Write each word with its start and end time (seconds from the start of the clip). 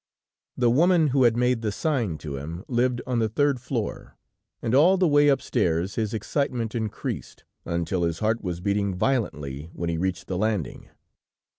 The 0.57 0.71
woman 0.71 1.09
who 1.09 1.25
had 1.25 1.37
made 1.37 1.61
the 1.61 1.71
sign 1.71 2.17
to 2.25 2.35
him, 2.35 2.63
lived 2.67 3.03
on 3.05 3.19
the 3.19 3.29
third 3.29 3.59
floor, 3.61 4.17
and 4.59 4.73
all 4.73 4.97
the 4.97 5.07
way 5.07 5.27
upstairs 5.27 5.93
his 5.93 6.11
excitement 6.11 6.73
increased, 6.73 7.43
until 7.65 8.01
his 8.01 8.17
heart 8.17 8.41
was 8.43 8.61
beating 8.61 8.95
violently 8.95 9.69
when 9.73 9.89
he 9.89 9.99
reached 9.99 10.25
the 10.25 10.39
landing. 10.39 10.89